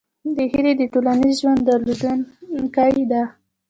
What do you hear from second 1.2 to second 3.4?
ژوند درلودونکې ده